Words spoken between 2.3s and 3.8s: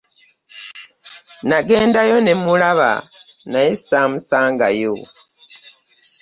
mmulaba naye